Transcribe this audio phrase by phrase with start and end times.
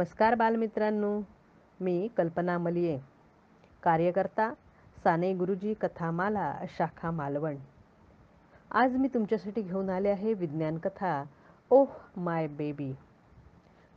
[0.00, 1.20] नमस्कार बालमित्रांनो.
[1.80, 2.98] मी कल्पना मलिये
[3.82, 4.52] कार्यकर्ता
[5.04, 7.56] साने गुरुजी कथामाला शाखा मालवण.
[8.70, 11.24] आज मी तुमच्यासाठी घेऊन आले आहे विज्ञान कथा
[11.70, 12.90] ओह माय बेबी.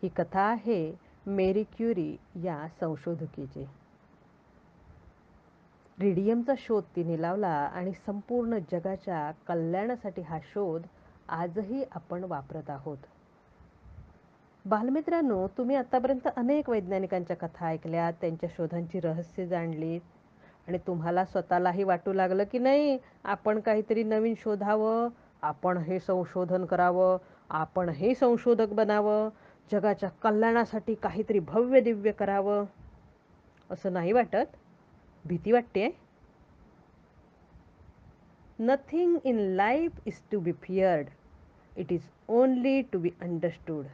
[0.03, 3.63] ही कथा आहे मेरी क्युरी या संशोधकीची.
[5.99, 10.81] रेडियमचा शोध तिने लावला आणि संपूर्ण जगाच्या कल्याणासाठी हा शोध
[11.29, 12.97] आजही आपण वापरत आहोत.
[14.65, 20.01] बालमित्रांनो तुम्ही आतापर्यंत अनेक वैज्ञानिकांच्या कथा ऐकल्या त्यांच्या शोधांची रहस्य जाणलीत
[20.67, 25.09] आणि तुम्हाला स्वतःलाही वाटू लागलं की नाही आपण काहीतरी नवीन शोधावं
[25.41, 27.17] आपण हे संशोधन करावं
[27.49, 29.29] आपण हे संशोधक बनावं
[29.71, 32.65] जगाच्या कल्याणासाठी काहीतरी भव्य दिव्य करावं
[33.69, 34.45] असं नाही वाटत?
[35.25, 35.89] भीती वाटते
[38.59, 41.07] nothing in life is to be feared
[41.77, 43.85] it is only to be understood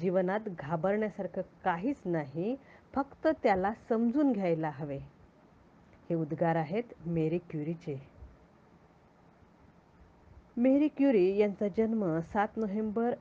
[0.00, 2.56] जीवनात घाबरण्यासारखं काहीच नाही
[2.94, 4.98] फक्त त्याला समजून घ्यायला हवे.
[6.08, 8.06] हे उद्गार आहेत मेरी क्युरीचे.
[10.56, 13.14] मेरी क्युरी यांचा जन्म सात नोव्हेंबर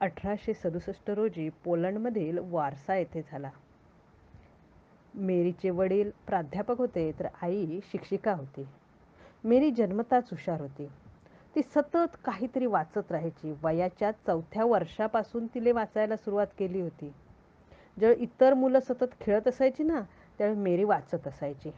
[0.00, 3.50] अठराशे सदुसष्ट रोजी पोलंडमधील वारसा येथे झाला.
[5.14, 8.66] मेरीचे वडील प्राध्यापक होते तर आई शिक्षिका होती.
[9.44, 10.88] मेरी जन्मताच हुशार होती.
[11.54, 13.54] ती सतत काहीतरी वाचत राहायची.
[13.62, 17.12] वयाच्या चौथ्या वर्षापासून तिने वाचायला सुरुवात केली होती.
[18.00, 20.00] जेव्हा इतर मुलं सतत खेळत असायची ना
[20.38, 21.70] त्यावेळी मेरी वाचत असायची.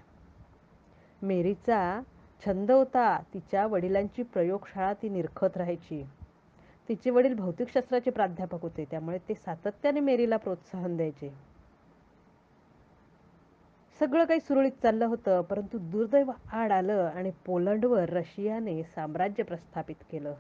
[1.22, 2.00] मेरीचा
[2.46, 6.02] छंद होता तिच्या वडिलांची प्रयोगशाळा ती निरखत राहायची.
[6.88, 11.49] तिचे वडील भौतिकशास्त्राचे प्राध्यापक होते त्यामुळे ते सातत्याने मेरीला प्रोत्साहन द्यायचे.
[14.00, 20.34] सगळं काही सुरळीत चाललं होतं परंतु दुर्दैव आड आलं आणि पोलंडवर रशियाने साम्राज्य प्रस्थापित केलं.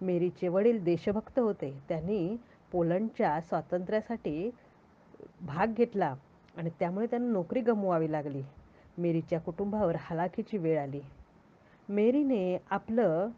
[0.00, 1.82] मेरीचे वडील देशभक्त होते.
[1.88, 2.36] त्यांनी
[2.72, 4.50] पोलंडच्या स्वातंत्र्यासाठी
[5.40, 6.14] भाग घेतला
[6.56, 8.42] आणि त्यामुळे त्यांना नोकरी गमवावी लागली.
[8.98, 11.00] मेरीच्या कुटुंबावर हलाखीची वेळ आली.
[11.88, 13.28] मेरीने आपलं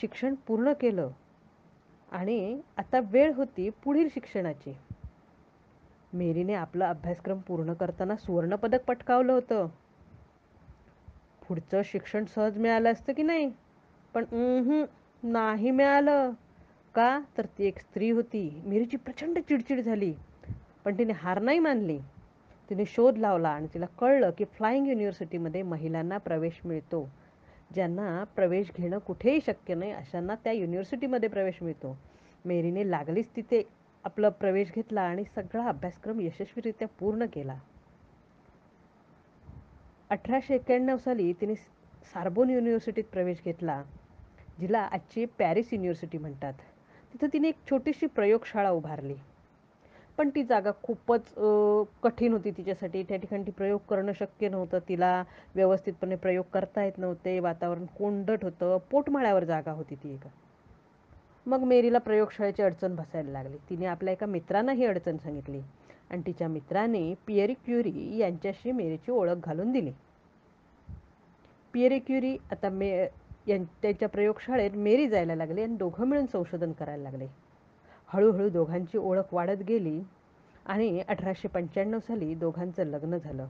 [0.00, 1.10] शिक्षण पूर्ण केलं
[2.12, 4.76] आणि आता वेळ होती पुढील शिक्षणाची.
[6.14, 9.66] मेरीने आपला अभ्यासक्रम पूर्ण करताना सुवर्णपदक पटकावलं होतं.
[11.48, 13.52] पुढचं शिक्षण सहज मिळालं असतं की नाही?
[14.14, 14.24] पण
[15.22, 16.30] नाही मिळालं.
[16.94, 17.20] का?
[17.38, 18.62] तर ती एक स्त्री होती.
[18.64, 20.14] मेरीची प्रचंड चिडचिड झाली.
[20.84, 21.98] पण तिने हार नाही मानली.
[22.70, 27.08] तिने शोध लावला आणि तिला कळलं की फ्लाइंग युनिव्हर्सिटीमध्ये महिलांना प्रवेश मिळतो.
[27.74, 31.98] ज्यांना प्रवेश घेणं कुठेही शक्य नाही अशांना त्या युनिव्हर्सिटीमध्ये प्रवेश मिळतो.
[32.44, 33.62] मेरीने लागलीच तिथे.
[34.04, 37.56] आपला प्रवेश घेतला आणि सगळा अभ्यासक्रम यशस्वीरित्या पूर्ण केला.
[40.10, 43.82] अठराशे एक्क्याण्णव साली तिने सार्बोन युनिव्हर्सिटीत प्रवेश घेतला
[44.60, 46.54] जिला आजची पॅरिस युनिव्हर्सिटी म्हणतात.
[47.12, 49.14] तिथं तिने एक छोटीशी प्रयोगशाळा उभारली.
[50.18, 51.32] पण ती जागा खूपच
[52.02, 53.02] कठीण होती तिच्यासाठी.
[53.02, 54.78] त्या ठिकाणी ती प्रयोग करणं शक्य नव्हतं.
[54.88, 55.22] तिला
[55.54, 57.38] व्यवस्थितपणे प्रयोग करता येत नव्हते.
[57.40, 58.78] वातावरण कोंडट होतं.
[58.90, 60.26] पोटमाळ्यावर जागा होती ती एक.
[61.46, 63.56] मग मेरीला प्रयोगशाळेची अडचण बसायला लागली.
[63.70, 65.60] तिने आपल्या एका मित्रांना ही अडचण सांगितली
[66.10, 69.92] आणि तिच्या मित्राने पियरी क्युरी यांच्याशी मेरीची ओळख घालून दिली.
[71.74, 72.90] पियरी क्युरी आता मे
[73.46, 77.26] यां त्याच्या प्रयोगशाळेत मेरी जायला लागली आणि दोघं मिळून संशोधन करायला लागले.
[78.06, 80.00] हळूहळू दोघांची ओळख वाढत गेली
[80.66, 83.46] आणि अठराशे पंच्याण्णव साली दोघांचं लग्न झालं.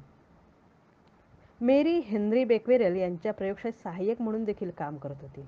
[1.60, 5.44] मेरी हेनरी बेक्वेरेल यांच्या प्रयोगशाळेत सहाय्यक म्हणून देखील काम करत होती.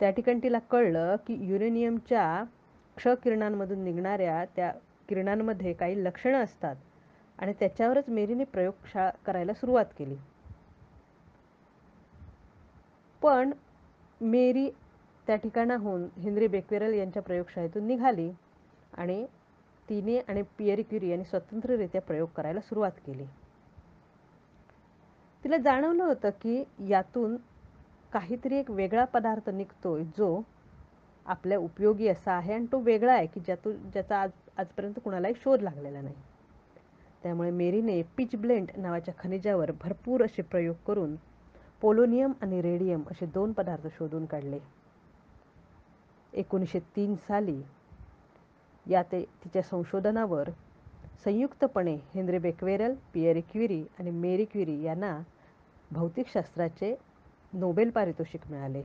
[0.00, 2.44] त्या ठिकाणी तिला कळलं की युरेनियमच्या
[2.96, 4.72] क्ष किरणांमधून निघणाऱ्या त्या
[5.08, 6.76] किरणांमध्ये काही लक्षणं असतात.
[7.38, 10.16] आणि त्याच्यावरच मेरीने प्रयोगशाळा करायला सुरुवात केली.
[13.22, 13.50] पण
[14.20, 14.70] मेरी
[15.26, 18.30] त्या ठिकाणाहून हेनरी बेक्वेरल यांच्या प्रयोगशाळेतून निघाली
[18.94, 19.26] आणि
[19.88, 23.24] तिने आणि पियरी क्युरी यांनी स्वतंत्ररित्या प्रयोग करायला सुरुवात केली.
[25.44, 27.36] तिला जाणवलं होतं की यातून
[28.12, 30.40] काहीतरी एक वेगळा पदार्थ निघतोय जो
[31.26, 35.62] आपल्या उपयोगी असा आहे आणि तो वेगळा आहे की ज्यातून ज्याचा आज आजपर्यंत कुणालाही शोध
[35.62, 36.14] लागलेला नाही.
[37.22, 41.14] त्यामुळे मेरीने पिच ब्लेंड नावाच्या खनिजावर भरपूर असे प्रयोग करून
[41.80, 44.58] पोलोनियम आणि रेडियम असे दोन पदार्थ शोधून काढले.
[46.32, 47.60] एकोणीसशे तीन साली
[48.86, 50.50] या ते तिच्या संशोधनावर
[51.24, 55.18] संयुक्तपणे हेनरी बेक्वेरल पियरी क्युरी आणि मेरी क्युरी यांना
[55.90, 56.94] भौतिकशास्त्राचे
[57.52, 58.82] नोबेल पारितोषिक मिळाले.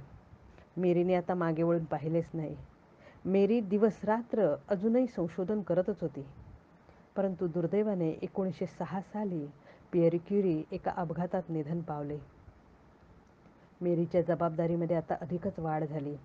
[0.77, 2.55] मेरीने आता मागे वळून पाहिलेच नाही.
[3.25, 6.25] मेरी दिवस रात्र अजूनही संशोधन करतच होती.
[7.15, 9.45] परंतु दुर्दैवाने एकोणीसशे सहा साली
[9.91, 12.17] पियरी क्युरी एका अपघातात निधन पावले.
[13.81, 16.15] मेरीच्या जबाबदारीमध्ये आता अधिकच वाढ झाली.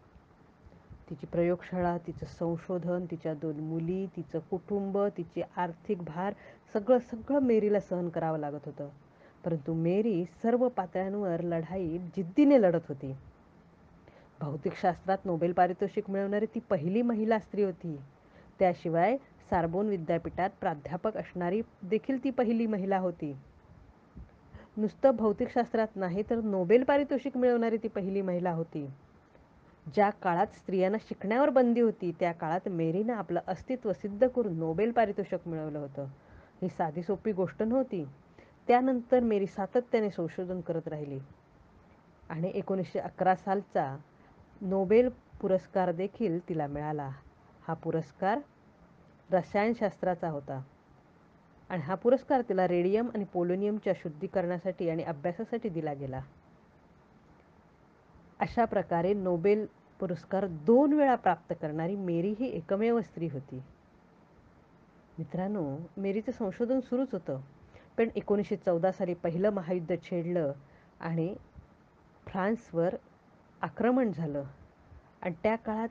[1.11, 6.33] तिची प्रयोगशाळा तिचं संशोधन तिच्या दोन मुली तिचं कुटुंब तिची आर्थिक भार
[6.73, 8.89] सगळं सगळं मेरीला सहन करावं लागत होतं.
[9.45, 13.15] परंतु मेरी सर्व पातळ्यांवर लढाई जिद्दीने लढत होती.
[14.41, 17.97] भौतिकशास्त्रात नोबेल पारितोषिक मिळवणारी ती पहिली महिला स्त्री होती.
[18.59, 19.17] त्याशिवाय
[19.51, 23.37] सार्बोन विद्यापीठात प्राध्यापक असणारी देखील ती पहिली महिला होती.
[24.77, 28.87] नुसतं भौतिकशास्त्रात नाही तर नोबेल पारितोषिक मिळवणारी ती पहिली महिला होती.
[29.95, 35.49] ज्या काळात स्त्रियांना शिकण्यावर बंदी होती त्या काळात मेरीनं आपलं अस्तित्व सिद्ध करून नोबेल पारितोषिक
[35.49, 36.07] मिळवलं होतं.
[36.63, 38.05] ही साधी सोपी गोष्ट नव्हती.
[38.69, 41.19] त्यानंतर मेरी सातत्याने संशोधन करत राहिली.
[42.29, 43.97] आणि एकोणीसशे अकरा सालचा
[44.61, 45.09] नोबेल
[45.41, 47.11] पुरस्कार देखील तिला मिळाला.
[47.69, 48.39] हा पुरस्कार
[49.31, 50.63] रसायनशास्त्राचा होता.
[51.69, 56.21] आणि हा पुरस्कार तिला रेडियम आणि पोलोनियमच्या शुद्धीकरणासाठी आणि अभ्यासासाठी दिला गेला.
[58.41, 59.67] अशा प्रकारे नोबेल
[60.01, 63.63] पुरस्कार दोन वेळा प्राप्त करणारी मेरी ही एकमेव स्त्री होती.
[65.19, 67.41] मित्रांनो मेरीचं संशोधन सुरूच होतं.
[67.99, 70.53] पण एकोणीसशे चौदा साली पहिलं महायुद्ध छेडलं
[71.01, 71.35] आणि
[72.27, 72.95] फ्रान्सवर
[73.63, 74.45] आक्रमण झालं.
[75.23, 75.89] आणि त्या काळात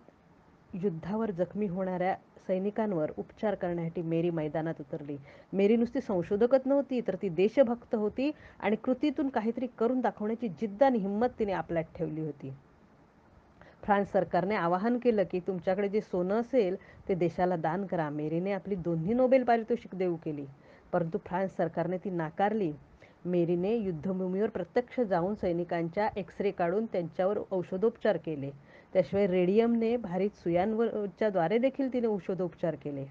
[0.73, 2.15] युद्धावर जखमी होणाऱ्या
[2.47, 5.17] सैनिकांवर उपचार करण्यासाठी मेरी मैदानात उतरली.
[5.53, 10.97] मेरी नुसती संशोधकच नव्हती तर ती देशभक्त होती आणि कृतीतून काहीतरी करून दाखवण्याची जिद्द आणि
[10.97, 12.53] हिंमत तिने आपल्यात ठेवली होती.
[13.83, 16.75] फ्रान्स सरकारने आवाहन केलं की तुमच्याकडे जे सोनं असेल
[17.09, 18.09] ते देशाला दान करा.
[18.09, 20.45] मेरीने आपली दोन्ही नोबेल पारितोषिक देऊ केली.
[20.91, 22.71] परंतु फ्रान्स सरकारने ती नाकारली.
[23.25, 28.49] मेरीने युद्धभूमीवर प्रत्यक्ष जाऊन सैनिकांच्या एक्सरे काढून त्यांच्यावर औषधोपचार केले.
[28.93, 33.05] त्याशिवाय रेडियमने भारी सुयांवरच्या द्वारे देखील तिने औषधोपचार केले.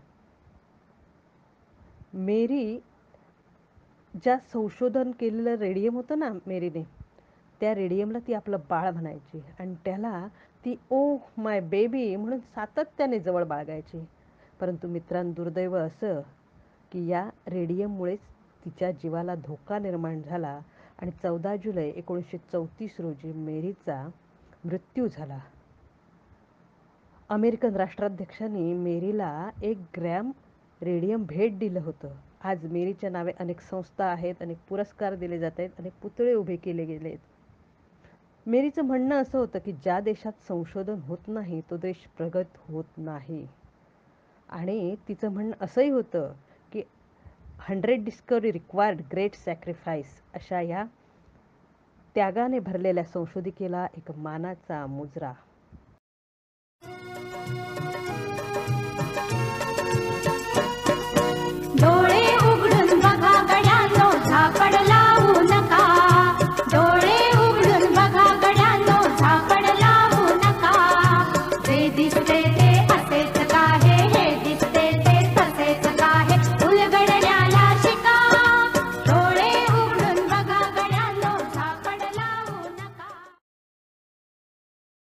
[2.15, 2.79] मेरी
[4.15, 6.83] ज्या संशोधन केलेलं रेडियम होतं ना मेरीने
[7.61, 10.27] त्या रेडियमला ती आपलं बाळ म्हणायची आणि त्याला
[10.65, 14.05] ती ओ माय बेबी म्हणून सातत्याने जवळ बाळगायची.
[14.61, 16.21] परंतु मित्रांनो दुर्दैव असं
[16.97, 18.19] की या रेडियममुळेच
[18.65, 20.61] तिच्या जीवाला धोका निर्माण झाला
[20.99, 24.09] आणि चौदा जुलै एकोणीसशे चौतीस रोजी मेरीचा
[24.65, 25.39] मृत्यू झाला.
[27.29, 30.31] अमेरिकन राष्ट्राध्यक्षांनी मेरीला एक ग्रॅम
[30.83, 32.09] रेडियम भेट दिलं होतं.
[32.41, 36.85] आज मेरीच्या नावे अनेक संस्था आहेत अनेक पुरस्कार दिले जात आहेत अनेक पुतळे उभे केले
[36.85, 37.19] गेले आहेत.
[38.47, 43.47] मेरीचं म्हणणं असं होतं की ज्या देशात संशोधन होत नाही तो देश प्रगत होत नाही.
[44.49, 46.33] आणि तिचं म्हणणं असंही होतं
[47.61, 50.85] hundred discovery required great sacrifice अशा या
[52.15, 55.33] त्यागाने भरलेल्या संशोधिकेला एक मानाचा मुजरा.